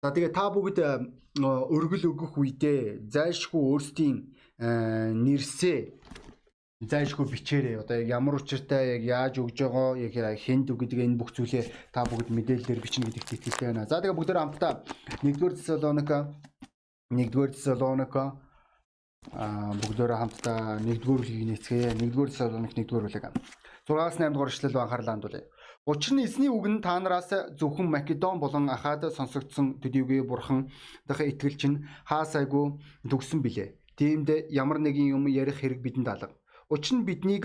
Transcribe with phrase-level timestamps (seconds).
[0.00, 0.80] За тэгээ та бүгд
[1.36, 4.16] өргөл өгөх үедээ зайлшгүй өөрсдийн
[5.20, 5.80] нэрсээ
[6.80, 7.84] зайлшгүй бичээрэй.
[7.84, 12.08] Одоо яг ямар учиртай яг яаж өгж байгаа, яг хэнд гэдэг энэ бүх зүйлээ та
[12.08, 13.84] бүгд мэдээлэлээр бичнэ гэдэгт итгэлтэй байна.
[13.84, 14.72] За тэгээ бүгдээр хамтдаа
[15.20, 16.32] 1-р Тесалоника
[17.12, 18.40] 1-р Тесалоника
[19.36, 21.92] а бүгдөө хамтдаа 1-р бүлгийг нээцгээе.
[22.00, 23.36] 1-р Тесалоник 1-р бүлэг.
[23.84, 25.44] 6-аас 8 дугаар эшлэл анхаарлаа хандуулъя.
[25.90, 30.70] Учир нь эзний үг нь та нараас зөвхөн Македон болон Ахад сонсогдсон төдийгүй бурхан
[31.08, 32.78] дахь итгэл чинь хаасайгүй
[33.10, 33.74] төгсөн билээ.
[33.98, 36.30] Тиймд ямар нэгэн юм ярих хэрэг бидэнд алга.
[36.70, 37.44] Учир нь биднийг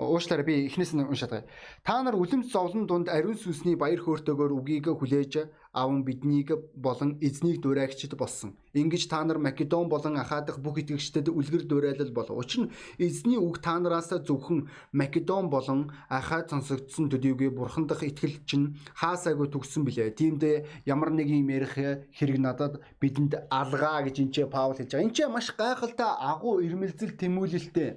[0.00, 1.50] уушлаараа би эхнээс нь уншаад байгаа.
[1.84, 5.32] Та нар үлэмж зовлон дунд ариун сүнсний баяр хөөртэйгээр үгийг хүлээж
[5.72, 8.56] аван биднийг болон эзнийг дуурайгчд болсон.
[8.74, 12.28] Ингиж та нар Македон болон Ахадах бүх итгэгчдэд үлгэр дуурайлал бол.
[12.36, 18.44] Учир нь эзний үг та нараас зөвхөн Македон болон Ахад сонсогдсон төдийгүй бурхан дахь итгэл
[18.44, 20.12] чинь хаасаагүй төгссөн билээ.
[20.12, 21.74] Тиймдээ ямар нэг юм ярих
[22.12, 25.06] хэрэг надад бидэнд алгаа гэж энэ ч Паул хэлж байгаа.
[25.08, 27.90] Энэ ч маш гайхалтай агуу ирмэлзэл тэмүүлэлтэй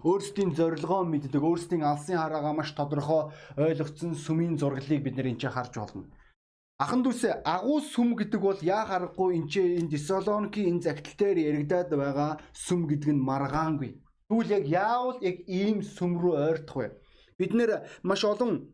[0.00, 3.22] өөрсдийн зорилгоо мэддэг, өөрсдийн алсын хараагаа маш тодорхой
[3.58, 6.08] ойлгоцсон сүмийн зураглалыг бид нэр энэ харж болно.
[6.80, 11.38] Ахан дүүсээ агуу сүм гэдэг бол яа харахгүй энэ чинь энэ Десалоникийн энэ загтал дээр
[11.52, 14.00] яригадаад байгаа сүм гэдэг нь маргаангүй.
[14.32, 16.88] Тэгвэл яг яавал яг ийм сүм рүү ойртох вэ?
[17.36, 18.72] Бид нэр маш олон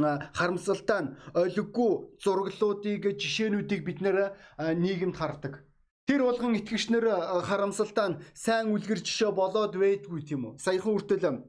[0.00, 1.92] харамсалтай нь ойлггүй
[2.24, 5.60] зураглалуудыг жишээнүүдийг бид нэр нийгэмд хардаг.
[6.08, 7.04] Тэр болгон итгэгчнэр
[7.44, 10.56] харамсалтай нь сайн үлгэр жишээ болоод байдгүй тийм үү.
[10.56, 11.44] Саяхан хүртэл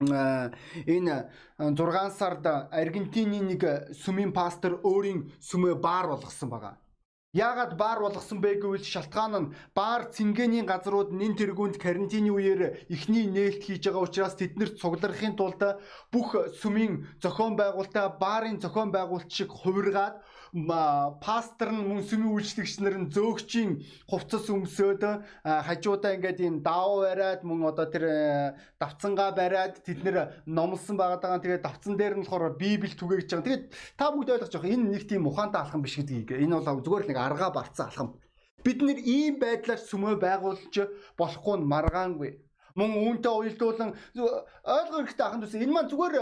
[0.00, 3.62] энэ 6 сард Аргентины нэг
[3.96, 6.76] сүмийн пастор өөрийн сүмөө баар болгосон байгаа.
[7.32, 13.24] Яагаад баар болгосон бэ гэвэл шалтгаан нь баар цэнгэний газрууд нэн тэргуунд карантины үеэр ихний
[13.24, 15.60] нээлт хийж байгаа учраас тэднэрт цугларахын тулд
[16.12, 16.28] бүх
[16.60, 20.20] сүмийн зохион байгуулалтаа баарын зохион байгуулалт шиг хувиргаад
[21.20, 25.04] пастор нь мөн сүмийн үйлчлэгч нар нь зөөгчийн хувцас өмсөөд
[25.44, 28.04] хажуудаа ингээд энэ даав бариад мөн одоо тэр
[28.80, 30.16] давцангаа бариад тэд нэр
[30.48, 31.44] номлосон байгаа даа.
[31.44, 33.44] Тэгээд давцан дээр нь болохоор библ түгээгч байгаа.
[33.44, 33.64] Тэгээд
[34.00, 34.72] та бүгд ойлгож байгаа.
[34.72, 36.40] Энэ нэг тийм ухаантай алхам биш гэдгийг.
[36.40, 38.08] Энэ бол зүгээр нэг аргаа барцсан алхам.
[38.64, 40.74] Бид нэр ийм байдлаар сүмөө байгуулж
[41.20, 42.30] болохгүй нь маргаангүй
[42.76, 46.14] мөн үүнтэй уялдуулан ойлгох хэрэгтэй ахын төсөө энэ маань зүгээр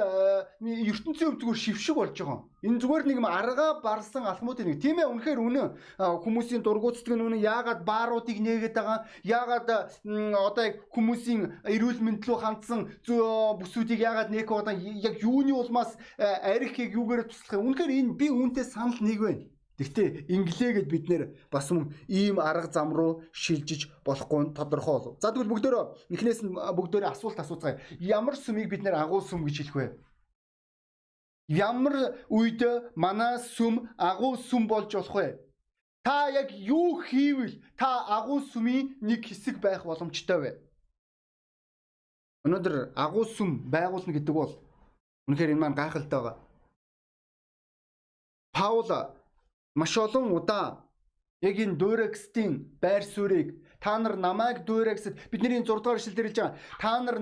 [0.91, 2.41] ертөнцийн өв зүгээр шившиг болж байгаа.
[2.65, 4.81] Энэ зүгээр нэг юм аргаа барсан алхмуудын нэг.
[4.81, 9.69] Тийм ээ үнэхээр үнэн хүмүүсийн дургуутдаг нь үнэн яагаад бааруудыг нээгээд байгаа яагаад
[10.49, 11.43] одоо яг хүмүүсийн
[11.75, 17.75] эрүүл мэнд рүү хандсан бүсүүдийг яагаад нээх одоо яг юуны улмаас арихыг юугаар туслах юм.
[17.75, 19.45] Үнэхээр энэ би үүнтэй санал нэг байна.
[19.79, 25.19] Гэхдээ инглээгээд бид нэр бас мөн ийм арга зам руу шилжиж болохгүй нь тодорхой болов.
[25.19, 27.83] За тэгвэл бүгдөө эхнээс нь бүгдөө асуулт асууцгаая.
[27.99, 29.87] Ямар сүмийг бид нэр агуу сүм гэж хэлэх вэ?
[31.51, 32.63] Ямар үед
[32.95, 35.43] манай сүм агуу сүм болж болох вэ?
[36.07, 40.51] Та яг юу хийвэл та агуу сүмийн нэг хэсэг байх боломжтой вэ?
[42.47, 44.55] Өнөөдөр агуу сүм байгуулна гэдэг бол
[45.27, 46.37] үнэхээр энэ маань гайхалтай байгаа.
[48.55, 48.87] Паул
[49.75, 50.67] маш олон удаа
[51.43, 52.53] яг энэ дуурекстийн
[52.83, 53.49] байр суурийг
[53.85, 56.57] та нар намайг дуурай гэсэд бидний 6 дугаар ишлэл дээр хэлж байгаа.
[56.81, 57.17] Та нар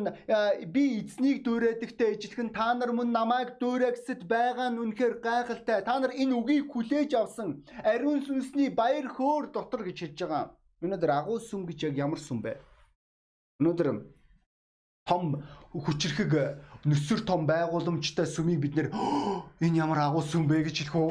[0.74, 5.82] би эзнийг дуурайдагтай ижилхэн та нар мөн намайг дуурай гэсэд байгаа нь үнэхээр гайхалтай.
[5.82, 10.44] Та нар энэ үгийг хүлээж авсан ариун сүнсний баяр хөөр дотор гэж хэлж байгаа.
[10.86, 12.62] Өнөөдөр агуу сүм гэж яг ямар сүм бэ?
[13.58, 13.88] Өнөөдөр
[15.10, 15.42] том
[15.74, 16.32] хүчрхэг
[16.86, 18.88] нөсөр том байгууламжтай сүмийг бид нэр
[19.66, 21.10] энэ ямар агуу сүм бэ гэж хэлэх үү?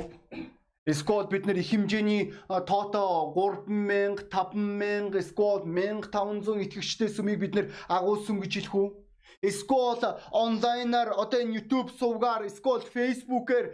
[0.91, 2.35] Эсвэл бид нэр их хэмжээний
[2.67, 8.87] тоото 3000, 5000, эсвэл 1500 итгэгчтэй сүмийг бид нэр агуу сүм гэж хэлэх үү?
[9.39, 13.65] Эсвэл онлайнаар одоо энэ YouTube сувгаар эсвэл Facebook-ээр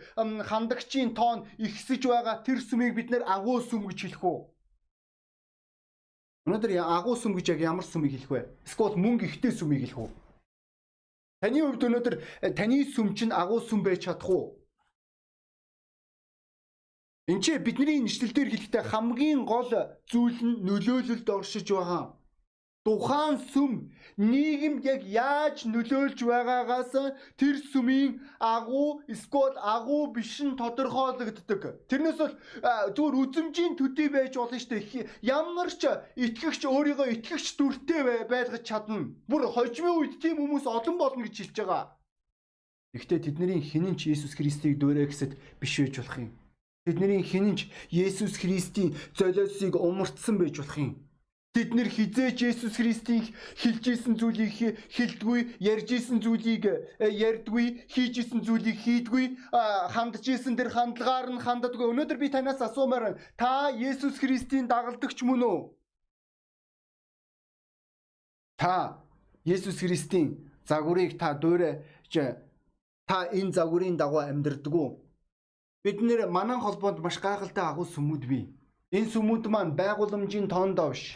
[0.46, 4.40] хандагчийн тоон ихсэж байгаа тэр сүмийг бид нэр агуу сүм гэж хэлэх үү?
[6.46, 8.42] Өнөөдөр агуу сүм гэж яг ямар сүмийг хэлэх вэ?
[8.70, 10.10] Эсвэл мөнгө ихтэй сүмийг хэлэх үү?
[11.42, 12.16] Таны хувьд өнөөдөр
[12.54, 14.57] таны сүм чинь агуу сүм байж чадах уу?
[17.28, 19.68] Энд чи бидний нэшлэлээр хэлэхдээ хамгийн гол
[20.08, 22.16] зүйл нь нөлөөлөлд оршиж байгаа.
[22.88, 23.72] Тухайн сүм
[24.16, 26.96] нийгэмд яг яаж нөлөөлж байгаагаас
[27.36, 31.84] тэр сүмийн агуу эсвэл агуу биш нь тодорхойлогддог.
[31.92, 32.36] Тэрнээс бол
[32.96, 35.12] зүгээр үзмжийн төдий байж болно шүү дээ.
[35.28, 35.84] Ямар ч
[36.16, 38.02] итгэгч өөрийгөө итгэгч дүртэй
[38.32, 39.12] байлгаж чадна.
[39.28, 41.84] Бүр хожимын үед тийм хүмүүс олон болно гэж хэлж байгаа.
[42.96, 46.32] Гэхдээ тэдний хинэн ч Иесус Христийг дөөрэй гэсэд биш байж болох юм.
[46.88, 50.96] Тэдний хинэнч Есүс Христийн золиосыг умартсан байж болох юм.
[51.52, 53.28] Тэд нэр хизээч Есүс Христийн
[53.60, 54.56] хэлж исэн зүйлийг
[54.96, 59.36] хэлдэггүй, ярьж исэн зүйлийг э, ярьдаггүй, хийж исэн зүйлийг хийдэггүй,
[59.92, 61.92] хандж исэн тэр хандлагаар нь ханддаггүй.
[61.92, 65.60] Өнөөдөр би танаас асуумаар та Есүс Христийн дагалдагч мөн үү?
[68.56, 69.04] Та
[69.44, 71.84] Есүс Христийн загварыг та дуурайж
[73.04, 75.07] та энэ загварын дагуу амьдрдаг уу?
[75.88, 78.44] Бид нэр манан холбоонд маш гайхалтай агуу сүмүүд бий.
[78.92, 81.16] Энэ сүмүүд маань байгууламжийн тоондоо биш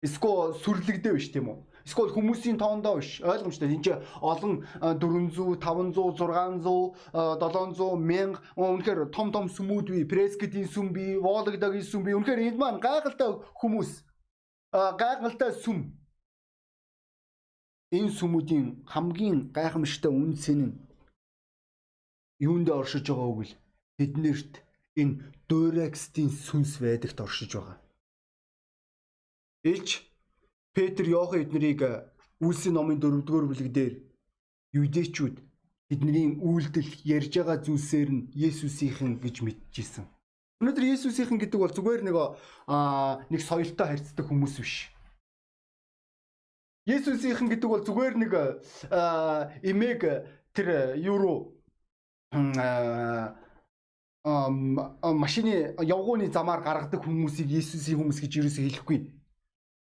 [0.00, 1.58] Эсвэл сүрлэгдээ биш тийм үү?
[1.84, 3.20] Эсвэл хүмүүсийн тоондоо биш.
[3.20, 3.68] Ойлгомжтой.
[3.68, 3.92] Энд чи
[4.24, 10.08] олон 400, 500, 600, 700, 1000 үнэхээр том том сүмүүд бий.
[10.08, 12.16] Прескетийн сүм бий, Вологдагийн сүм бий.
[12.16, 13.90] Үнэхээр энд маань гайхалтай хүмүүс.
[14.72, 15.92] Гайхалтай сүм.
[17.92, 20.80] Энэ сүмүүдийн хамгийн гайхамшигтай үнц нь
[22.40, 23.52] юунд оршиж байгаа үг л
[24.00, 24.64] тэднэрт
[24.96, 27.76] энэ дуурайкстийн сүнс байдагт оршиж байгаа.
[29.62, 30.08] Илч
[30.72, 31.84] Петр Иохан эднэрийг
[32.40, 33.94] Үлсийн номын 4-р бүлэг дээр
[34.72, 35.36] юудэчүүд
[35.92, 40.08] тэдний үйлдэл ярьж байгаа зүйлсээр нь Есүсийнхэн гэж мэдчихсэн.
[40.64, 44.88] Өнөөдөр Есүсийнхэн гэдэг бол зүгээр нэг аа нэг соёлтой харьцдаг хүмүүс биш.
[46.88, 48.32] Есүсийнхэн гэдэг бол зүгээр нэг
[49.60, 50.02] эмээг
[50.56, 51.60] тэр юуруу
[52.32, 53.36] аа
[54.24, 59.19] машины явгууны замаар гаргадаг хүмүүсийг Есүсийн хүмүүс гэж ерөөсөө хэлэхгүй.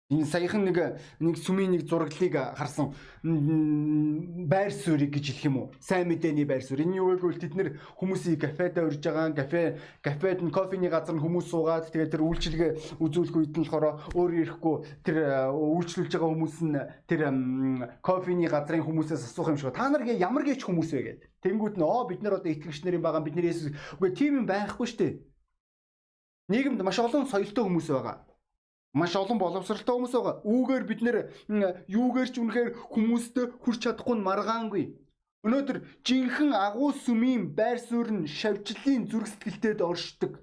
[0.09, 5.67] Энэ саяхан нэг нэг сүмийн нэг зураглалыг харсан байр суурийг гэж хэлэх юм уу?
[5.77, 6.81] Сайн мэдээний байр суурь.
[6.81, 7.69] Энэ юу вэ гэвэл тэд нэр
[8.01, 12.71] хүмүүсийг кафедаа урьж байгаа, кафе кафед нь кофений газар нь хүмүүс суугаад тэгээд тэр үйлчлэгээ
[13.05, 14.75] үзүүлэх үед нь болохоор өөр ирэхгүй
[15.05, 15.17] тэр
[15.53, 17.21] үйлчлүүлж байгаа хүмүүс нь тэр
[18.01, 19.77] кофений газрын хүмүүсээс асуух юм шиг.
[19.77, 21.29] Та нар ямар гэж хүмүүс вэ гэдэг.
[21.45, 23.21] Тэнгүүд нь оо бид нар одоо итгэгч нар юм байгаа.
[23.21, 25.13] Бид нар Есүс үгүй тийм юм байхгүй шүү дээ.
[26.49, 28.28] Нийгэмд маш олон соёлтой хүмүүс байгаа
[28.93, 30.41] маш олон боловсралтай хүмүүс байгаа.
[30.53, 31.17] Үүгээр бид нэр
[31.87, 34.83] юугээр ч үнэхээр хүмүүстээ хүрч чадахгүй нь маргаангүй.
[35.45, 40.33] Өнөөдөр жинхэнэ агуу сүмийн байр суурь нь шавьчлалын зүрх сэтгэлтэд оршдог.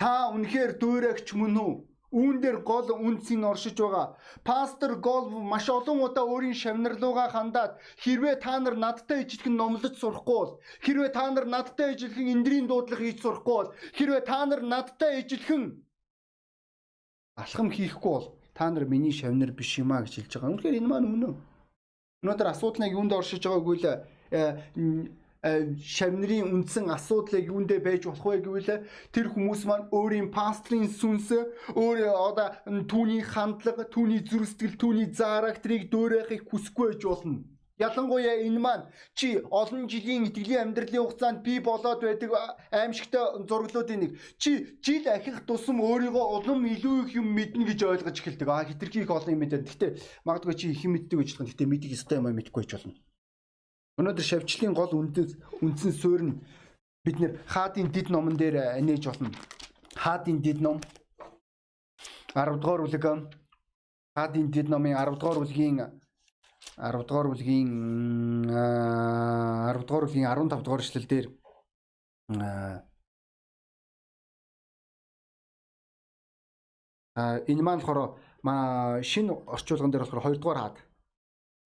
[0.00, 1.72] Та үнэхээр дуурайгч мөн үү?
[2.14, 4.14] Үүн дээр гол үндсийг оршиж байгаа.
[4.46, 10.38] Пастор Голв маш олон удаа өөрийн шавнарлуугаа хандаад хэрвээ та нар надтай ижилхэн номлож сурахгүй
[10.38, 10.52] бол
[10.84, 15.62] хэрвээ та нар надтай ижилхэн эндрийн дуудлага хийж сурахгүй бол хэрвээ та нар надтай ижилхэн
[17.36, 20.50] алхам хийхгүй бол та нар миний шавнар биш юм а гэж хэлж байгаа.
[20.54, 21.34] Үнэхээр энэ маань үнэн.
[22.22, 23.98] Өнөөдөр асуудал нь юунд оршиж байгааг үйл э,
[24.30, 31.28] э, шавнырын үндсэн асуудлыг юундэ байж болох вэ гэвэл тэр хүмүүс маань өөрийн пастрын сүнс
[31.74, 37.53] өөр одоо түүний хандлага, түүний зүрх сэтгэл, түүний зарактерыг дөөрөхийг хүсэхгүй байж болно.
[37.78, 38.86] Ялангуяа энэ маань
[39.18, 42.30] чи олон жилийн итгэлийн амьдралын хугацаанд би болоод байдаг
[42.70, 44.10] аимшигтай зураглуудын нэг.
[44.38, 48.46] Чи жил ахих тусам өөрийгөө улам илүү их юм мэднэ гэж ойлгож эхэлдэг.
[48.46, 49.66] А хитрхи их олон юм мэдээ.
[49.66, 49.90] Гэхдээ
[50.22, 51.50] магадгүй чи их юм мэддэг гэж байна.
[51.50, 52.94] Гэхдээ мэдих ёстой юм мэдгүй ч болно.
[53.98, 56.38] Өнөөдөр шавьчлалын гол үндэс үндсэн суурь нь
[57.02, 59.34] бид нэр хаадын дид номон дээр нээж болно.
[59.98, 60.78] Хаадын дид ном
[62.38, 63.04] 10 дугаар бүлэг
[64.14, 66.03] хаадын дид номын 10 дугаар бүлгийн
[66.76, 67.70] 10 дугаар бүлгийн
[68.50, 71.26] 10 дугаар бүлгийн 15 дугаар эшлэл дээр
[77.16, 78.18] а энэ маань болохоор
[79.10, 80.76] шинэ орчуулган дээр болохоор 2 дугаар хаад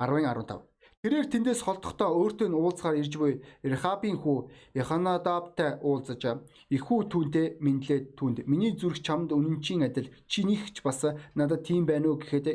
[0.00, 0.67] 10-ын 15
[0.98, 4.50] Тэрээр тэндээс холдохдоо өөртөө нь уулзахаар ирж буй Рехабийн хүү
[4.82, 6.42] Яханадабтай уулзаж
[6.74, 11.06] ихүү түүнтэй мэдлээд түүнд миний зүрх чамд үнэнчийн адил чинийхч бас
[11.38, 12.46] надад тийм байна уу гэхэд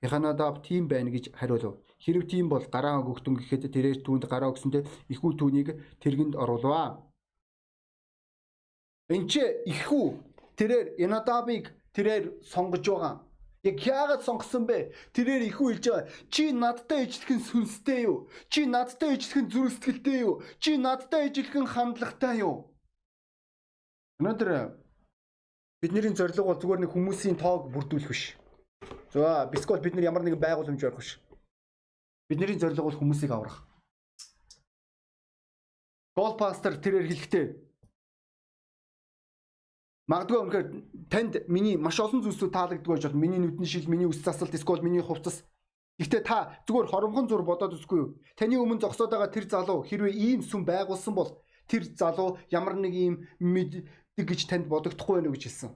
[0.00, 1.76] Яханадаб тийм байна гэж хариулв.
[2.00, 5.68] Хэрв тийм бол гараа өгөхтөн гэхэд тэрээр түүнд гараа өгсөндөө ихүү түүнийг
[6.00, 7.04] тэргэнд оруулваа.
[9.12, 10.06] Энд чи ихүү
[10.56, 13.25] тэрээр Янадабыг тэрээр сонгож байгаа
[13.66, 14.94] Яг яагаад сонгосон бэ?
[15.10, 16.06] Тэрээр ихүү хэлж байгаа.
[16.30, 18.30] Чи надтай ижлэхэн сүнстэй юу?
[18.46, 20.34] Чи надтай ижлэхэн зүрх сэтгэлтэй юу?
[20.62, 22.70] Чи надтай ижлэхэн хандлагатай юу?
[24.22, 24.78] Өнөөдөр
[25.82, 28.38] бидний зорилго бол зүгээр нэг хүмүүсийн тоог бүрдүүлэх биш.
[29.10, 31.10] За, бискол бид нар ямар нэгэн байгууламж барих биш.
[32.30, 33.66] Бидний зорилго бол хүмүүсийг аврах.
[36.14, 37.65] Гол пастор тэрээр хэлэхдээ
[40.06, 40.66] Магадгүй үнэхээр
[41.10, 44.78] танд миний маш олон зүйлсүүд таалагддаг байж бол миний нүдний шил, миний үс засалт, эсвэл
[44.78, 45.42] миний хувцас.
[45.98, 48.08] Гэхдээ та зүгээр хоромхон зур бодоод үзгүй юу?
[48.38, 52.94] Таны өмнө зогсоод байгаа тэр залуу хэрвээ ийм сүм байгуулсан бол тэр залуу ямар нэг
[52.94, 55.70] ийм мэддэг гэж танд бодогдохгүй байх гэж хэлсэн.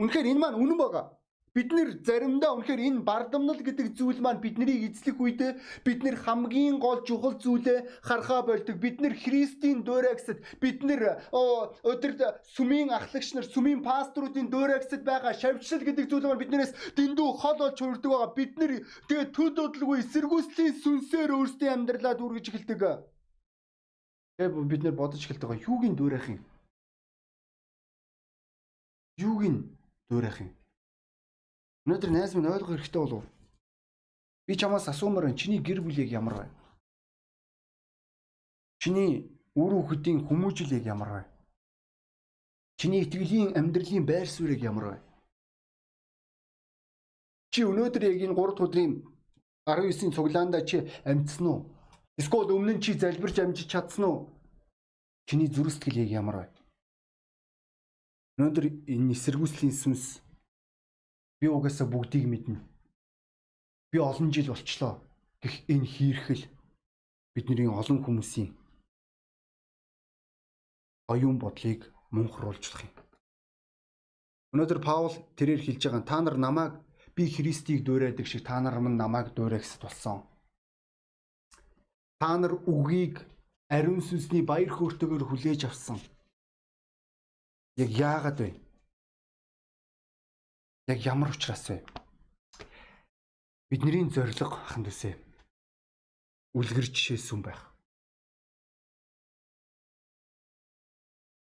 [0.00, 1.04] Үнэхээр энэ маань үнэн байгаа.
[1.54, 5.52] Бид нэр заримдаа үнэхээр энэ бардамнал гэдэг зүйл маань биднийг эзлэх үедээ
[5.86, 8.74] бид нэр хамгийн гол чухал зүйлээ харахаа болдог.
[8.82, 15.86] Бид нэр Христийн дуурайгсад бид нэр өдөр сүмийн ахлагч нар, сүмийн пасторуудын дуурайгсад байгаа шавьчлал
[15.86, 18.34] гэдэг зүйл маань биднээс дэндүү хол болж хүрдэг байгаа.
[18.34, 18.72] Бид нэр
[19.06, 19.30] тэгээ
[19.74, 22.82] бодлого эсэргүүцлийн сүнсээр өөрсдийн амьдралаа дүүргэж эхэлдэг.
[24.42, 25.66] Тэгээ бид нэр бодож эхэлдэг байгаа.
[25.70, 26.40] Юуг нь дуурайх юм?
[29.22, 29.58] Юуг нь
[30.10, 30.50] дуурайх юм?
[31.84, 33.24] Өнөөдөр найз минь ойлгох хэрэгтэй болов.
[34.46, 35.36] Би чамаас асуумаар байна.
[35.36, 36.46] Чиний гэр бүл яг ямар вэ?
[38.80, 41.22] Чиний үр хүүхдийн хүмүүжил яг ямар вэ?
[42.80, 44.96] Чиний итгэлийн амьдралын байр суурь яг ямар вэ?
[47.52, 48.92] Чи өнөөдөр яг энэ 3 өдрийн
[49.68, 51.68] 19-ийн цуглаанда чи амьдсан уу?
[52.16, 54.18] Эсвэл өмнө нь чи залбирч амжиж чадсан уу?
[55.28, 56.46] Чиний зүрх сэтгэл яг ямар вэ?
[58.40, 60.23] Өнөөдөр энэ эсэргүүцлийн сүнс
[61.44, 62.56] Би угаасаа бүгдийг мэднэ.
[63.92, 65.04] Би олон жил болчлоо
[65.44, 66.48] гэх энэ хийрхэл
[67.36, 68.48] бидний олон хүмүүсийн
[71.12, 72.96] оюун бодлыг мунхруулжлах юм.
[74.56, 76.80] Өнөөдөр Паул тэрээр хэлж байгаа та нар намайг
[77.12, 80.24] би Христийг дуурайдаг шиг та нар минь намайг дуурайгсад болсон.
[82.24, 83.20] Та нар үгийг
[83.68, 86.00] ариун сүнсний баяр хөөртэйгээр хүлээж авсан.
[87.76, 88.63] Яг яагаад вэ?
[90.86, 91.80] Яг ямар учраас вэ?
[93.70, 94.36] Бидний зориг
[94.68, 95.16] ханд үсэ.
[96.52, 97.72] Үлгэр жишээс юм байх.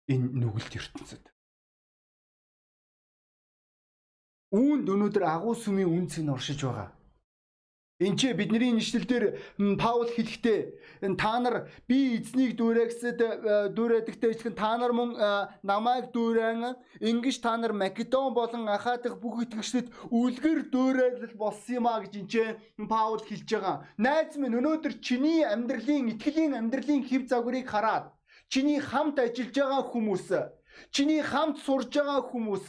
[0.06, 1.26] Энэ нүгэлт ертөнцид.
[4.54, 6.94] Үүнд өнөөдөр агуу сүмийн үнцийг оршиж байгаа.
[8.02, 9.24] Энд чи бидний нэшлэл дээр
[9.78, 13.30] Паул хэлэхдээ та нар би эзнийг дүүрэгсэд э,
[13.70, 15.30] дүүрээдэгтэй ичлэн та нар мөн э,
[15.62, 21.86] намайг дүүрэн ингэж та нар Македон болон Аха дахь бүх итгэгчдэд үлгэр дүүрэлэл болсон юм
[21.86, 22.42] а гэж энэ чи
[22.90, 23.86] Паул хэлж байгаа.
[24.02, 28.10] Найз минь өнөөдөр чиний амьдралын итгэлийн амьдралын хэв загварыг хараад
[28.50, 30.26] чиний хамт ажиллаж байгаа хүмүүс
[30.92, 32.66] Чиний хамт сурж байгаа хүмүүс,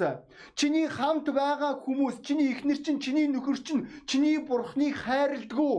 [0.56, 5.76] чиний хамт байгаа хүмүүс, чиний эхнэр чинь, чиний нөхөр чинь, чиний бурхныг хайрладгүй.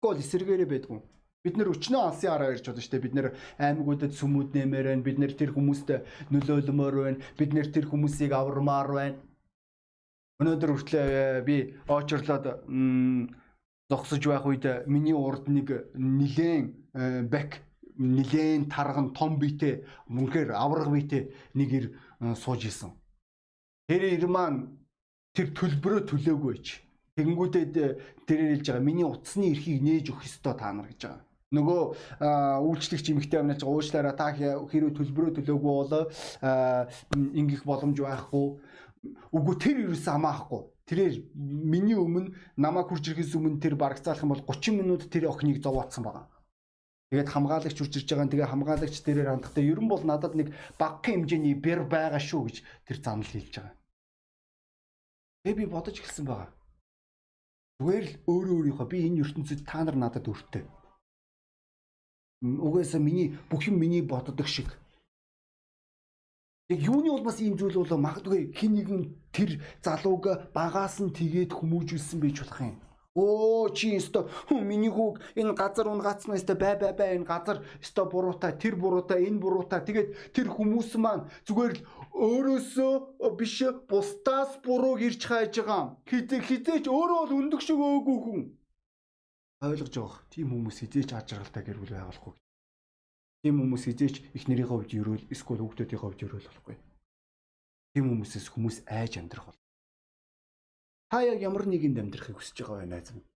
[0.00, 1.00] Гол эсэргээрээ байдгүй.
[1.46, 3.04] Бид нэр өчнөө алсын араа ирж болно шүү дээ.
[3.06, 3.28] Бид нэр
[3.62, 5.06] аймагуудад сүмүүд нэмээр байна.
[5.06, 5.88] Бид нэр тэр хүмүүст
[6.34, 7.22] нөлөөлмөр байна.
[7.38, 9.20] Бид нэр тэр хүмүүсийг авармаар байна.
[10.42, 12.66] Өнөөдөр хүртлээ э, би очрлоод
[13.88, 17.62] зогсож байх үед миний урд нэг нилээн э, бэк
[17.98, 21.86] нилээн тарган том биетэй мөнхөр авраг биетэй нэг ир
[22.36, 22.92] сууж исэн.
[23.88, 24.78] Тэр ир маань
[25.36, 26.80] тэр төлбөрөө төлөөгүй ч.
[27.16, 27.64] Тэгэнгүүтээ
[28.28, 31.24] тэрээр хэлж байгаа миний утасны эрхийг нээж өгөх ёстой та нар гэж байгаа.
[31.56, 31.82] Нөгөө
[32.66, 35.94] үйлчлэгч эмэгтэй амнаач уучлаарай та хэрэг төлбөрөө төлөөгүй бол
[37.40, 38.46] ингэх боломж байхгүй.
[39.32, 40.62] Үгүй тэр ерөөсөө хамаахгүй.
[40.90, 45.62] Тэрээр миний өмнө намайг хурж ирэхээс өмнө тэр барагцаалах юм бол 30 минут тэр охиныг
[45.62, 46.26] зовоотсон байгаа.
[47.10, 48.30] Тэгээд хамгаалагч үржирж байгаа.
[48.34, 52.98] Тэгээ хамгаалагч дээрээ хандахтаа ерөн бол надад нэг багахан хэмжээний бэр байгаа шүү гэж тэр
[52.98, 53.74] замл хэлж байгаа.
[55.46, 56.50] Тэгээ би бодож эхэлсэн байгаа.
[57.78, 60.64] Зүгээр л өөрөө өөрийнхөө би энэ ертөнцид та нар надад өртөө.
[62.42, 64.66] Угаасаа миний бүх юм миний боддог шиг.
[66.68, 72.18] Яг юуны улмаас ийм зүйл болоо магадгүй хин нэгэн тэр залууг багаас нь тэгээд хүмүүжүүлсэн
[72.18, 72.76] байж болох юм.
[73.16, 77.64] Оо чи өстой хүн миний хүүг энэ газар унгацсан өстой бай бай бай энэ газар
[77.80, 82.94] өстой буруутай тэр буруутай энэ буруутай тэгээд тэр хүмүүс маань зүгээр л өөрөөсөө
[83.40, 83.56] биш
[83.88, 85.96] бусдаас бурууг ирж хайж байгаа.
[86.04, 88.42] Хизээ хизээч өөрөө бол өндөг шиг өөгүй хүн.
[89.64, 90.20] Ойлгож байгаа.
[90.28, 92.34] Тийм хүмүүс хизээч аж аргалтай гэр бүл байгуулахгүй.
[93.40, 96.76] Тийм хүмүүс хизээч их нэрийн хувьд ерөөл эсвэл хүүхдүүдийн хувьд ерөөл болохгүй.
[97.96, 99.65] Тийм хүмүүсээс хүмүүс айж амьдрах бол
[101.10, 103.28] Та яг ямар нэгэнд амьдрахыг хүсэж байгаа вэ найз минь?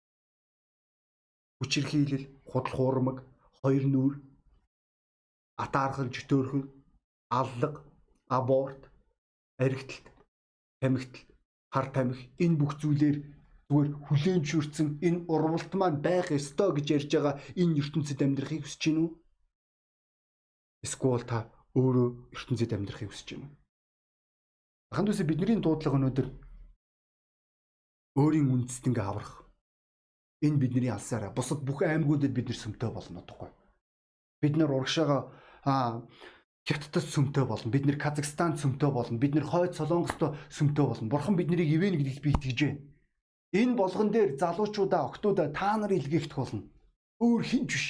[1.61, 3.17] Хүчирхийлэл, худал хуурмаг,
[3.61, 4.13] хоёр нүур,
[5.63, 6.65] атаархал жөтөөрхөн,
[7.29, 7.75] аллаг,
[8.37, 8.81] аборт,
[9.61, 10.07] аригтлалт,
[10.81, 11.25] тамхитал,
[11.73, 13.17] хар тамхи энэ бүх зүйлээр
[13.69, 18.81] зүгээр хүлээн зөвшөөрсөн энэ урвалт маань байх ёстой гэж ярьж байгаа энэ ертөнцид амьдрахыг хүсэж
[18.81, 19.09] гинүү?
[20.85, 21.45] Эсвэл та
[21.77, 23.49] өөрөө ертөнцид амьдрахыг хүсэж гинүү?
[24.89, 26.27] Ханд үсэ бидний дуудлага өнөөдөр
[28.15, 29.45] өөрийн үндэстэнг аврах.
[30.41, 33.49] Энэ бидний алсаараа бусад бүх аймагуудад бид нэр сүмтэй болно тоггүй.
[34.41, 35.33] Бид нар урагшаага
[35.65, 36.01] а
[36.69, 37.71] Хятадд сүмтэй болно.
[37.71, 39.17] Бид нэр Казахстан сүмтэй болно.
[39.17, 41.09] Бид нэр Хойд Солонгостой сүмтэй болно.
[41.09, 42.79] Бурхан биднийг ивэн гэдэгт би итгэж байна.
[43.57, 46.69] Энэ болгон дээр залуучуудаа, октоудаа та нар илгээхдэх болно.
[47.17, 47.87] Өөр хинч биш.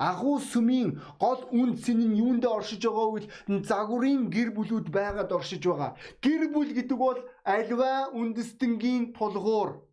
[0.00, 3.26] Агуу сүмийн гол үн цэн нь юунд оршиж байгаа үйл
[3.68, 5.92] загварын гэр бүлүүд байгаад оршиж байгаа.
[6.24, 9.84] Гэр бүл гэдэг бол альва үндэстэнгийн тулгуур.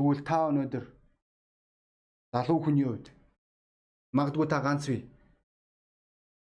[0.00, 0.84] Тэгвэл та өнөөдөр
[2.32, 3.12] залуу хүний хувьд
[4.16, 5.04] магадгүй та ганц бий.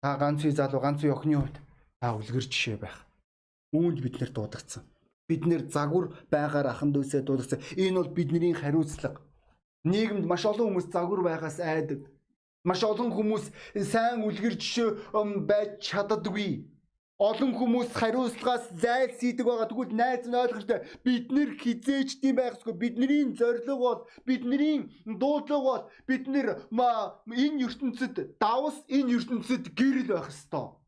[0.02, 1.58] Та ганц бий залуу ганц бий охины хувьд
[2.02, 3.06] та үлгэр жишээ байх.
[3.78, 4.84] Үүнд бид нэр дуудагдсан.
[5.30, 7.62] Бид нэр загвар байгаар ахан дүүсээ дуудагдсан.
[7.78, 9.22] Энэ бол бидний хариуцлага.
[9.86, 12.10] Нийгэмд маш олон хүмүүс загвар байгаас айдаг.
[12.68, 13.46] Маш олон хүмүүс
[13.92, 15.16] сайн үлгэр жишээ
[15.48, 16.68] байж чаддаггүй.
[17.20, 19.68] Олон хүмүүс хариуцлагаас зайлсхийдэг байгаа.
[19.68, 22.76] Тэгвэл найз нь ойлгохтой бид нэр хизээч тийм байхсгүй.
[22.80, 30.32] Бидний зорилго бол бидний дуудлага бол бид нэр энэ ертөнцид давс энэ ертөнцид гэрэл байх
[30.32, 30.80] ёстой.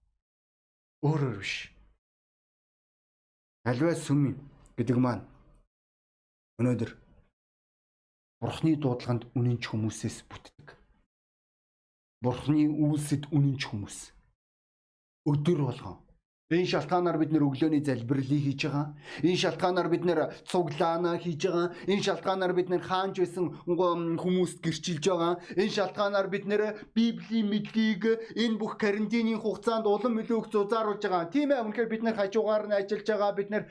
[1.03, 1.71] Өөрөөр биш.
[3.67, 4.39] Аливаа сүм
[4.79, 5.27] гэдэг маань
[6.63, 6.91] өнөөдөр
[8.41, 10.80] Бурхны дуудлаганд үнэнч хүмүүсээс бүтдэг.
[12.21, 13.97] Бурхны үйлсэд үнэнч хүмүүс.
[15.25, 15.97] Өдөр болгон
[16.51, 18.91] Энэ шалтгаанаар бид нэр өглөөний залбирлыг хийж байгаа.
[19.23, 21.71] Энэ шалтгаанаар бид нэр цуглаана хийж байгаа.
[21.87, 23.55] Энэ шалтгаанаар бид нэр хаанч байсан
[24.19, 25.39] хүмүүст гэрчилж байгаа.
[25.55, 28.03] Энэ шалтгаанаар бид нэр Библийн мэдлийг
[28.35, 31.31] энэ бүх карантины хугацаанд улам илүү их зузааруулж байгаа.
[31.31, 33.31] Тийм ээ үнэхээр бид нэр хажуугаар нь ажиллаж байгаа.
[33.31, 33.63] Бид нэр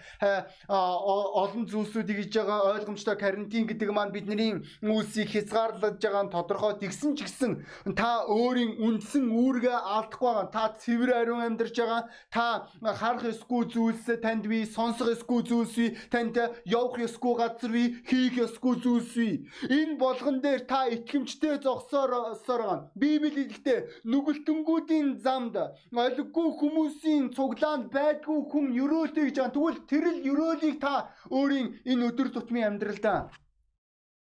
[0.72, 2.80] олон зүйлсүүдийг хийж байгаа.
[2.80, 6.80] Ойлгомжтой карантин гэдэг маань бидний үйлсийг хязгаарлаж байгаа нь тодорхой.
[6.80, 7.52] Тэгсэн ч гэсэн
[7.92, 10.48] та өөрийн үндсэн үүргээ алдахгүй байгаа.
[10.48, 12.08] Та цэвэр ариун амьдарч байгаа.
[12.32, 12.69] Та
[13.00, 18.34] харах ёсгүй зүйлс танд би сонсох ёсгүй зүйлс би танд явах ёсгүй газар би хийх
[18.46, 19.30] ёсгүй зүйлс би
[19.78, 22.90] энэ болгон дээр та итгэмжтэй зогсоор байгаа.
[23.00, 23.78] Библи хэлэхдээ
[24.10, 25.56] нүгэлтэнгүүдийн замд
[26.04, 29.54] олиггүй хүмүүсийн цуглаанд байдгүй хүн өрөөлтэй гэж байгаа.
[29.56, 30.94] Тэгвэл тэр л өрөөлийг та
[31.38, 33.20] өөрийн энэ өдөр тутмын амьдралдаа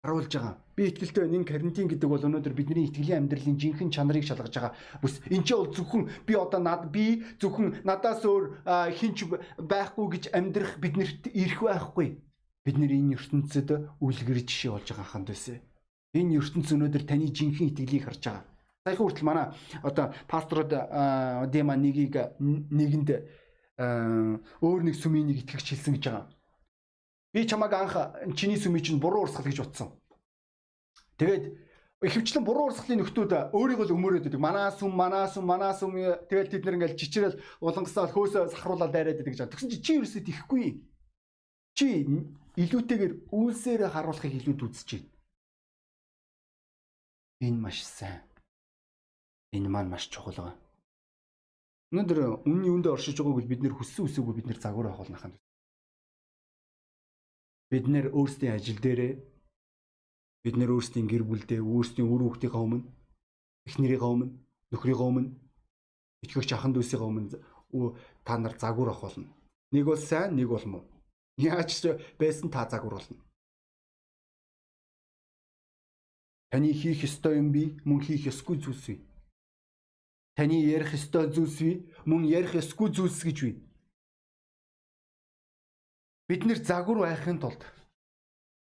[0.02, 0.55] харуулж байгаа.
[0.76, 1.37] Би итгэлтэй байна.
[1.43, 4.73] Энэ карантин гэдэг бол өнөөдөр бидний итгэлийн амьдралын жинхэнэ чанарыг шалгаж байгаа.
[5.02, 8.62] Бүс энэ ч бол зөвхөн би одоо над би зөвхөн надаас өөр
[8.95, 9.26] хинч
[9.59, 12.09] байхгүй гэж амьдрах биднэрт ирэх байхгүй.
[12.62, 15.59] Бид нэр энэ ертөнцид үлгэр жишээ болж байгаа ханд байсан.
[16.14, 18.45] Энэ ертөнц өнөөдөр таны жинхэнэ итгэлийг харж байгаа.
[18.87, 19.47] Саяхан хүртэл манай
[19.83, 20.71] одоо пастород
[21.50, 23.09] Дема нэгийг нэгэнд
[24.62, 26.38] өөр нэг сүмийн нэг итгэгч хэлсэн гэж байгаа.
[27.32, 27.94] Би чамайг анх
[28.37, 29.92] чиний сүмий чинь буруу урсгал гэж утсан.
[31.20, 31.44] Тэгээд
[32.00, 34.40] ихэвчлэн буруу урсгалын нөхдүүд өөрийгөө л өмөрөөд байдаг.
[34.40, 35.92] Манаа сүм, манаа сүм, манаа сүм
[36.25, 39.50] тэгэл тэд нэр ингээл чичрэл улангасаа хөөсөө сахруулаад дайраад байдаг гэж.
[39.52, 40.64] Тэгсэн чи чи ерөөсөө тийхгүй.
[41.76, 41.86] Чи
[42.56, 45.10] илүүтэйгээр үйлсээр харуулахыг илүүд үзэж байна.
[47.45, 48.25] Энэ маш сайн.
[49.52, 50.56] Энэ маань маш чухал байгаа.
[51.93, 55.36] Өнөөдөр үнний үндэ оршиж байгааг бид нэр хүссэн үсээгүй бид нэр загвар авах болно ханд
[57.71, 59.13] бид нэр өөрсдийн ажил дээрээ
[60.45, 62.89] бид нэр өөрсдийн гэр бүлдээ өөрсдийн үр хүүхдийнхээ өмнө
[63.69, 64.26] эхнэрийнхээ өмнө
[64.73, 65.31] нөхрийнхөө өмнө
[66.25, 67.28] итгэгч ахын дүүсийнхээ өмнө
[68.25, 69.28] та нар загвар авах болно.
[69.73, 70.85] Нэг бол сайн, нэг бол муу.
[71.37, 73.21] Яаж ч байсан та загвар болно.
[76.49, 79.04] Таны хийх ёстой юм би мөн хийх ёсгүй зүйлс бий.
[80.33, 81.76] Таны ярих ёстой зүйлс бий
[82.09, 83.68] мөн ярих ёсгүй зүйлс гэж бий
[86.28, 87.62] бид нэр загвар байхын тулд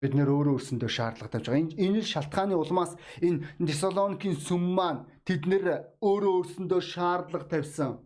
[0.04, 1.72] бид нэр өөрөө өөрсөндөө шаардлага тавьж байгаа.
[1.80, 2.92] Энэ л шалтгааны улмаас
[3.24, 5.64] энэ Тесалоникийн сүм маань тэд нэр
[6.04, 8.05] өөрөө өөрсөндөө шаардлага тавьсан.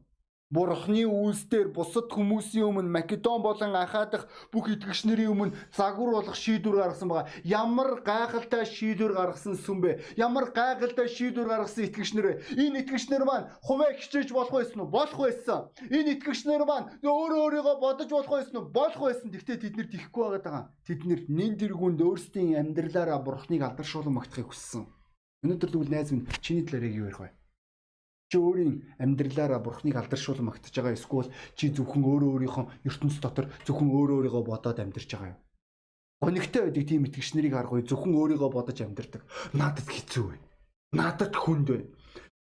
[0.50, 6.34] Бурхны үйлсээр бусад хүмүүсийн өмнө Македон болон Ахаа дахь бүх итгэгч нарын өмнө загвар болох
[6.34, 7.30] шийдвэр гаргасан байгаа.
[7.46, 10.02] Ямар гайхалтай шийдвэр гаргасан сүм бэ?
[10.18, 12.34] Ямар гайхалтай шийдвэр гаргасан итгэгч нэр вэ?
[12.58, 14.90] Энэ итгэгч нар маань хуваа хичээж болох байсан уу?
[14.90, 15.70] Болох байсан.
[15.86, 18.74] Энэ итгэгч нар маань өөрөө өөрийгөө бодож болох байсан уу?
[18.74, 19.30] Болох байсан.
[19.30, 20.74] Гэхдээ тэд нэр тийхгүй байгаа.
[20.82, 24.82] Тэд нэр нин тэргүүнд өөрсдийн амьдралаараа Бурхныг алдаршуулан магтахыг хүссэн.
[25.46, 27.39] Өнөөдөр тэгвэл найз минь чиний талаар юу ярих вэ?
[28.30, 33.90] Чи өөрийн амьдралаараа бурхныг алдаршуулан магтаж байгаа эсвэл чи зөвхөн өөрөө өөрийнхөө ертөнц дотор зөвхөн
[33.90, 35.38] өөрөө өөрийгөө бодоод амьдарч байгаа юм.
[36.22, 39.22] Гонигтай байдаг тийм итгэгч нарыг харах үе зөвхөн өөрийгөө бодож амьдардаг.
[39.50, 40.46] Надад хэцүү байна.
[40.94, 41.86] Надад хүнд байна.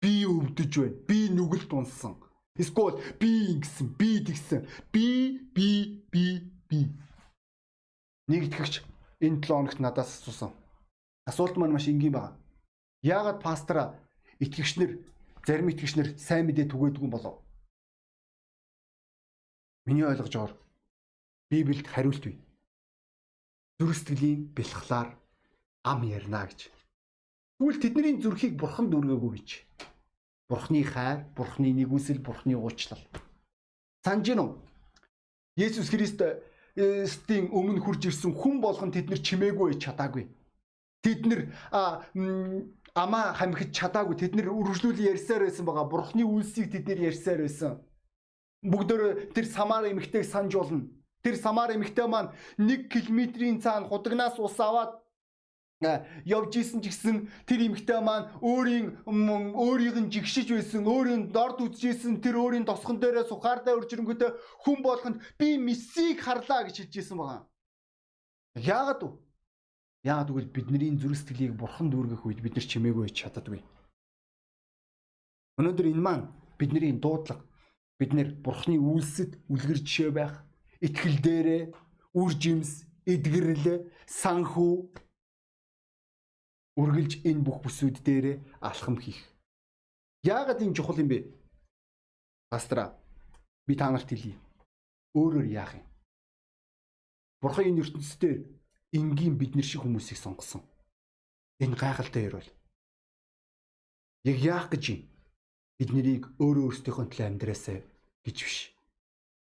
[0.02, 0.98] Би өвдөж байна.
[1.08, 2.20] Би нүгэлт унсан.
[2.58, 4.66] Эсвэл би ингэсэн, би тэгсэн.
[4.92, 5.06] Би
[5.54, 6.24] би би
[6.68, 6.90] би.
[8.28, 8.84] Нэг итгэгч
[9.24, 10.52] энэ 7 хоногт надаас асуусан.
[11.24, 12.36] Асуулт маань маш энгийн байна.
[13.06, 13.94] Яагаад пастора
[14.42, 14.98] итгэгчнэр
[15.48, 17.40] зарим итгэгчнэр сайн мэдээ түгээдгүй болов.
[19.88, 20.60] Миний ойлгож байгаа
[21.48, 22.36] Библиэд хариулт бий.
[23.80, 25.16] Зүрх сэтгэлийн бэлхлаар
[25.88, 26.68] ам ярина гэж.
[27.56, 29.48] Тэгвэл тэдний зүрхийг бурхан дүргээгүй гэж.
[30.52, 33.00] Бурхны хайр, бурхны нэгүсэл, бурхны уучлал.
[34.04, 34.52] Санж гин үү?
[35.56, 40.28] Есүс Христийн өмнө хурж ирсэн хүн болгон тэднэр чимээгүй чадаагүй.
[41.00, 41.40] Тэд нэр
[42.98, 45.86] амаа хамхиж чадаагүй тэд нэр үргэлжлүүл ярьсаар байсан байгаа.
[45.86, 47.72] Бурхны үйлсийг тэд нэр ярьсаар байсан.
[48.62, 50.90] Бүгдөө тэр самар эмэгтэйг санаж болно.
[51.22, 54.98] Тэр самар эмэгтэй маань 1 км-ийн цаана худагнаас ус аваад
[56.26, 58.98] явж исэн ч гэсэн тэр эмэгтэй маань өөрийн
[59.54, 64.30] өөрийг нь жигшиж байсан өөрийн дорд үзжсэн тэр өөрийн тосгон дээрээ сухаардаа үржирэнгүүтээ
[64.66, 67.46] хүн болгонд би мессийг харлаа гэж хэлж исэн байгаа.
[68.58, 69.27] Яагаад вэ?
[70.08, 73.60] Яагаад гэвэл бидний зүрх сэтгэлийг бурхан дүүргэх үед бид нар чимээгүй байж чаддаггүй.
[75.60, 76.24] Өнөөдөр энэ маань
[76.56, 77.44] бидний дуудлага
[78.00, 80.34] бид нэр бурхны үйлсэд үлгэр жишээ байх,
[80.80, 81.62] итгэл дээрээ,
[82.16, 84.74] үр жимс, эдгэрэл, санхүү
[86.78, 89.18] үргэлж энэ бүх бүсүүд дээрээ алхам хийх.
[90.22, 91.26] Яагаад энэ чухал юм бэ?
[92.48, 92.94] Пастра
[93.66, 94.38] би та нарт хэлье.
[95.18, 95.86] Өөрөөр яах юм?
[97.42, 98.57] Бурхан энэ ертөнцийн
[98.92, 100.62] энгийн бид нар шиг хүмүүсийг сонгосон.
[101.60, 102.50] Энэ гайхалтай ярил.
[104.24, 105.00] Яг яах гэж юм?
[105.78, 107.78] Бид нарыг өөрөө өөрсдийнхөө төлөө амьдраасаа
[108.26, 108.58] гэж биш.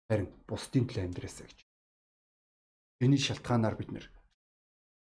[0.08, 1.58] Харин бусдын төлөө амьдраасаа гэж.
[3.04, 4.06] Энэ шалтгаанаар бид нар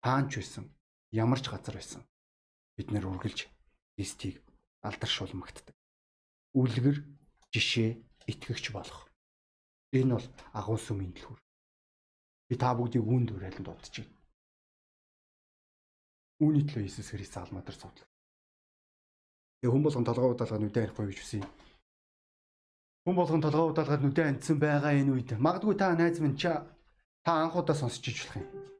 [0.02, 0.70] таанч байсан
[1.10, 2.02] ямар ч газар байсан
[2.78, 3.50] бид нэр үргэлж
[3.98, 4.38] Христийг
[4.86, 5.74] алдаршуулмагддаг.
[6.54, 7.02] Үлгэр
[7.50, 7.90] жишээ
[8.30, 9.10] итгэгч болох.
[9.90, 11.41] Энэ бол сүмийн дэлгүүр.
[12.52, 14.12] Би та бүгдийг үүнд уриалан дуудаж байна.
[16.44, 18.04] Үүний төлөө Иесус Христ алмадар цовдлоо.
[19.64, 21.48] Тэгээ хүн болгон толгой удаалгаад нүдэн арихгүй гэж үсэн.
[23.08, 26.68] Хүн болгон толгой удаалгаад нүдэн анцсан байгаа энэ үед магадгүй та найз минь ча
[27.24, 28.72] та анхудаа сонсч иж болох юм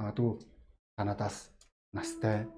[0.00, 0.32] магадгүй
[0.96, 1.52] танадаас
[1.92, 2.48] настай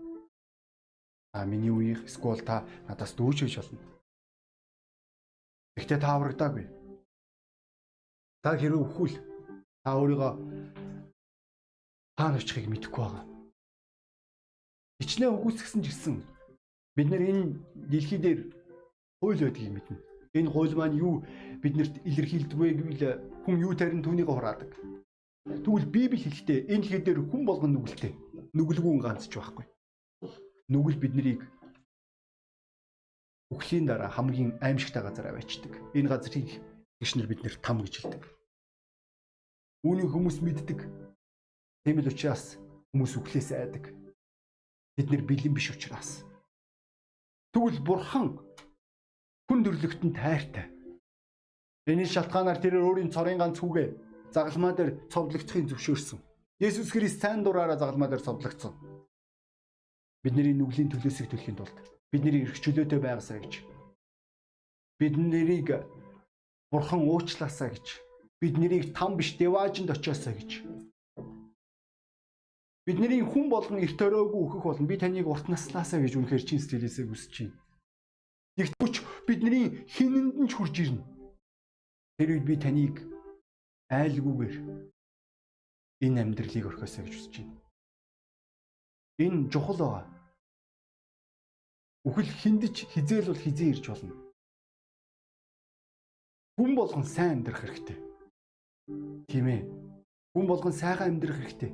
[1.35, 3.80] а миний үеих эсвэл та надаас дүүж байж болно.
[5.76, 6.81] Гэхдээ та аврагдаагүй.
[8.42, 9.14] Та хэрэг өвхүүл
[9.87, 10.33] та өөрийгөө
[12.18, 13.24] хаана очихыг мэдэхгүй байгаа.
[14.98, 16.16] Хичнээн үгүйсгсэн ч гэсэн
[16.98, 17.55] бид нар энэ
[17.87, 18.40] дэлхий дээр
[19.22, 19.96] хууль байдгийг мэднэ.
[20.35, 21.22] Энэ хууль маань юу
[21.62, 23.02] биднэрт илэрхийлдэг вэ гэвэл
[23.46, 24.74] хүн юу тарин түүнийг хураадаг.
[25.62, 28.11] Тэгвэл Библи хэлэхдээ энэ дэлхий дээр хүн болгон нүгэлтэй.
[28.59, 29.70] Нүгэлгүй ганц ч байхгүй.
[30.66, 31.46] Нүгэл биднийг
[33.55, 35.72] үхлийн дараа хамгийн аимшигтай газар аваачдаг.
[35.94, 36.48] Энэ газрыг
[37.02, 38.22] гişнэр бид нэр там гэж хэлдэг.
[39.82, 40.80] Үүнийг хүмүүс мэддэг.
[41.82, 42.62] Тийм л учраас
[42.94, 43.90] хүмүүс үхлээс айдаг.
[44.94, 46.22] Бид нэр бэлэн биш учраас.
[47.50, 48.38] Тэгвэл бурхан
[49.50, 50.70] хүн төрлөختөнд тайртай.
[51.90, 53.88] Энэ шалтгаанаар тэр өөрийн цорын ганц хүүгээ
[54.30, 56.22] загалмаа дээр цовдлогдохын зөвшөөрсөн.
[56.62, 58.78] Есүс Христ сайн дураараа загалмаа дээр цовдлогдсон.
[60.22, 61.74] Бидний нүглийн төлөөсөө төлөхийн тулд
[62.14, 63.64] бидний эрх чөлөөтэй байгаасаа гэж
[65.00, 65.68] бид нарыг
[66.72, 67.87] бурхан уучлаасаа гэж
[68.40, 70.50] бид нарыг там биш деваажинд очиосаа гэж
[72.87, 77.06] бидний хүн болгон эрт өрөөгүй өөхөх болно би таныг урт наснасаа гэж үнэхээр чин сэтгэлээсээ
[77.06, 77.61] хүсэж байна.
[78.56, 78.94] Тэгтвч
[79.28, 81.04] бидний хинэнд нь ч хурж ирнэ.
[82.18, 82.96] Тэр үед би таныг
[83.92, 84.54] айлгүйгээр
[86.02, 87.54] энэ амьдралыг орхиосоо гэж хүсэж байна.
[89.22, 90.04] Энэ чухал байгаа.
[92.08, 94.31] Үхэл хиндэж хизээл бол хизээ ирж болно.
[96.58, 97.98] Хүн болгон сайн амьдрах хэрэгтэй.
[99.28, 99.62] Тийм ээ.
[100.36, 101.72] Хүн болгон сайхан амьдрах хэрэгтэй.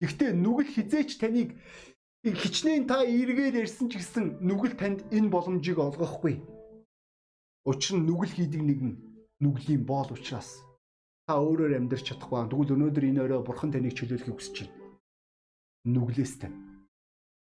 [0.00, 1.52] Гэхдээ нүгэл хизээч таныг
[2.24, 6.40] хичнээн та эргээр ярьсан ч гэсэн нүгэл танд энэ боломжийг олгохгүй.
[7.68, 8.92] Учир нь нүгэл хийдэг нэгэн
[9.44, 10.64] нүглийн боол учраас
[11.28, 12.48] та өөрөөр амьдрч чадахгүй.
[12.48, 14.76] Тэгвэл өнөөдөр энэ өрөө бурхан таныг чөлөөлөхийг хүсэж байна.
[15.84, 16.56] Нүглээс тань.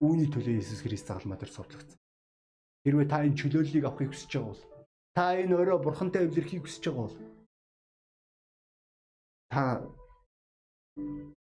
[0.01, 1.99] Үүний төлөө Иесус Христ загалмаа дээр цовдлогдсон.
[2.87, 4.63] Хэрвээ та энэ чөлөөллийг авахыг хүсэж байгаа бол
[5.15, 7.17] та энэ өрөө бурхантай эвлэрхийг хүсэж байгаа бол
[9.49, 9.63] та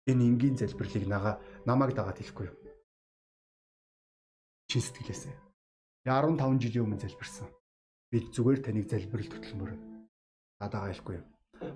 [0.09, 2.57] энэ энгийн залбирлыг нага намайг дагаад хэлэхгүй юу?
[4.69, 5.33] Чин сэтгэлээсээ.
[6.05, 7.49] 15 жилийн өмнө залбирсан.
[8.13, 9.71] Би зүгээр таныг залбирал хөтөлмөр.
[10.61, 11.25] Дадагаа хэлэхгүй юу?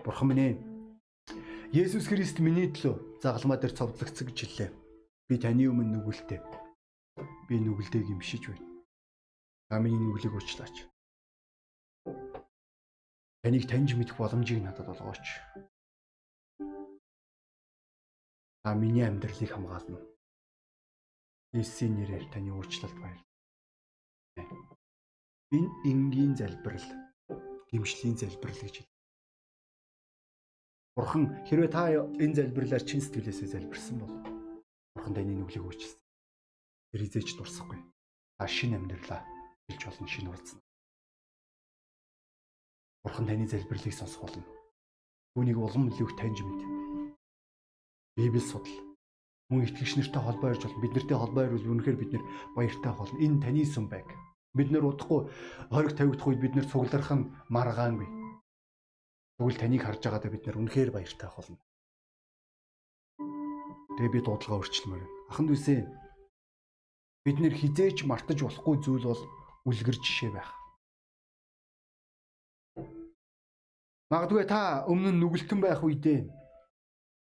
[0.05, 0.53] Бурхан минь ээ.
[1.73, 4.69] Есүс Христ миний төлөө загалмаа дээр цовдлогцсон гэж хэллээ.
[5.29, 6.41] Би таны өмнө нүгэлтэй.
[7.49, 8.65] Би нүгэлтэйг имшиж байна.
[9.69, 10.89] Та миний нүглийг уучлаач.
[13.41, 15.25] Таныг таньж мэдэх боломжийг надад олгооч.
[18.63, 19.99] Та миний амьдралыг хамгаална.
[21.55, 23.27] Есүсийн нэрээр таны уучлалт баярлалаа.
[25.55, 26.87] Энэ энгийн залбирал,
[27.71, 28.75] гимшлийн залбирал гэж
[30.99, 34.13] Бурхан хэрвээ та энэ залбирлаар чин сэтгэлээсээ залбирсан бол
[34.93, 36.03] Бурхан таны нүглийг өөрчилсөн.
[36.91, 37.79] Тэр хизээч дурсахгүй.
[38.35, 39.23] Та шин амьдралаа
[39.71, 40.59] хэлж болно шин уулзна.
[43.03, 44.43] Бурхан таны залбирлыг сонсох болно.
[45.35, 46.61] Түүнийг улам илүү таньж мэд.
[48.17, 48.89] Библи судал.
[49.49, 50.81] мөн итгэгч нартай холбоо ирж болно.
[50.83, 53.17] Бид нартай холбоо ирвэл үнэхээр бид нэр баяртай болно.
[53.17, 54.05] Энэ таны сүм байг.
[54.53, 55.25] Бид нэр удахгүй
[55.73, 58.09] хориг тавигдах үед бид нэр цугларах нь маргаангүй.
[59.39, 61.57] Тэгвэл таныг харж байгаадаа бид нэр үнэхээр баяртай болно.
[63.97, 65.03] Тэгээ би дуудлага өөрчлөмөр.
[65.33, 65.87] Аханд үсэ
[67.25, 69.23] бид нэр хизээч мартаж болохгүй зүйл бол
[69.65, 70.58] үлгэр жишээ байх.
[74.09, 76.25] Магадгүй та өмнө нь нүгэлтэн байх үедээ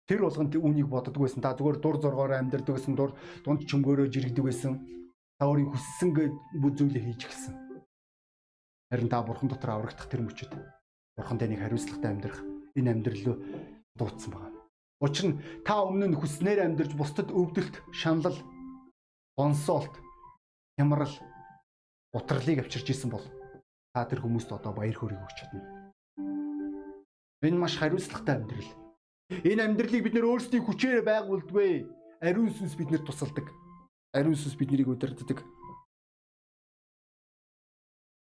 [0.09, 1.45] тэр болгонд үүнийг боддог байсан.
[1.45, 3.13] Та зүгээр дур зоргоор амьдардаг байсан, дур
[3.45, 4.81] дунд чөмгөөрөө жирэгдэг байсан.
[5.37, 6.09] Та өөрийн хүссэн
[6.57, 7.55] бүх зүйлээ хийж эхэлсэн.
[8.89, 10.57] Харин та бурхан дотор аврагдах тэр мөчөд
[11.21, 12.41] бурхан таныг хариуцлагатай амьдрах
[12.73, 13.37] энэ амьдрал руу
[14.01, 14.59] дуудсан байна.
[15.05, 18.41] Учир нь та өмнө нь хүснээр амьдарч бусдад өвдөлт, шаналл,
[19.37, 19.95] бонсоолт,
[20.81, 21.13] хямрал,
[22.17, 23.25] утрлыг авчирч исэн бол
[23.95, 25.80] та тэр хүмүүст одоо баяр хөөргийг өгч чадна.
[27.43, 28.69] Энэ маш хариуцлагатай амьдрал.
[29.49, 31.89] Энэ амьдралыг бид нөр өөрсдийн хүчээр байгуулдгүй.
[32.21, 33.49] Ариун сүнс биднэрт тусалдаг.
[34.13, 35.41] Ариун сүнс биднийг удирддаг.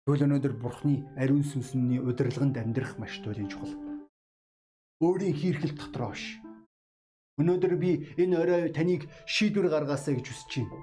[0.08, 3.76] Тэгвэл өнөөдөр Бурхны ариун сүнсний удирдлаганд амьдрах маш туйлын чухал.
[5.04, 6.40] Өөрийн хийрхэл дотроо ш.
[7.36, 10.80] Өнөөдөр би энэ орой таныг шийдвэр гаргаасаа гэж хүсэж байна.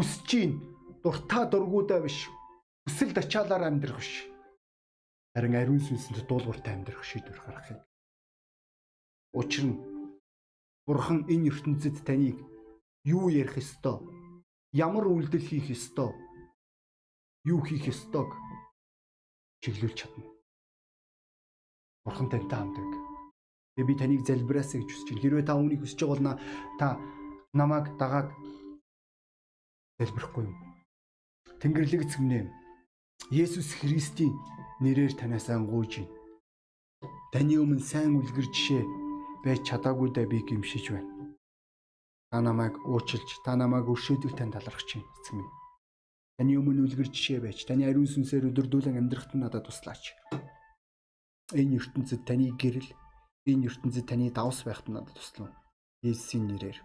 [0.00, 0.56] Хүсэж байна.
[1.04, 2.28] Дуртай дургуудаа биш.
[2.88, 4.28] Хүсэл тачаалаар амьдрах биш
[5.38, 7.78] харин ариун сүнсэнд дуулууртай амьдрах шийдвэр гаргахыг.
[9.38, 9.78] Учир нь
[10.82, 12.42] Бурхан энэ ертөнцид таныг
[13.06, 14.02] юу ярих ёстой,
[14.72, 16.10] ямар үйлдэл хийх ёстой,
[17.46, 18.34] юу хийх ёстойг
[19.62, 20.26] чиглүүлж чадна.
[22.02, 22.92] Бурхан тантай хамт байг.
[23.76, 25.22] Тэгээ би таныг залбираасаа гэж хүсэж байна.
[25.22, 26.42] Хэрвээ та үүнийг хүсэж байгаа бол
[26.80, 26.86] та
[27.54, 28.28] намайг дагаад
[30.02, 30.56] залбирахгүй юм.
[31.60, 32.57] Тэнгэрлэг эзэмнэ.
[33.30, 34.32] Есүс Христийн
[34.80, 36.14] нэрээр танаас ангууж байна.
[37.34, 38.82] Таны өмнө сайн үлгэр жишээ
[39.44, 41.36] байж чадаагүйдаа би гимшиж байна.
[42.30, 45.52] Та намайг уучлж, та намайг өршөөдөг тань талархаж байна эцэг минь.
[46.40, 50.16] Таны өмнө үлгэр жишээ байж, таны ариун сүнсээр өдөрдүүлэн амьдрахад надад туслаач.
[51.52, 52.88] Энэ ертөнцид таны гэрэл,
[53.44, 55.52] энэ ертөнцид таны давс байхад надад туслав.
[56.00, 56.80] Есүсийн нэрээр.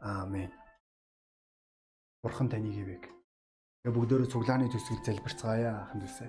[0.00, 0.48] Аамен.
[2.24, 3.19] Бурхан таныг ивэг.
[3.80, 6.28] Тэгээ бүгдөө цуглааны төсөл залбирцгаая ахын төсөө.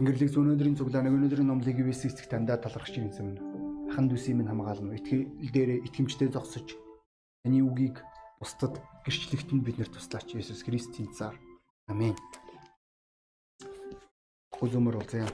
[0.00, 3.92] Тэнгэрлэг зүүн өнөөдрийн цуглааныг өнөөдрийн номлыг ивэс эцэг тандаа талархаж ирсэн юм.
[3.92, 4.96] Ахын төсөө минь хамгаална.
[4.96, 6.80] Итгэл дээр итгэмжтэй зогсож
[7.44, 8.00] таны үгийг
[8.40, 11.36] бусдад гэрчлэгтэнд бид нэр туслаач Есүс Христийн цаар.
[11.92, 12.16] Амен.
[14.56, 15.28] Хүзүмөр уулзъя.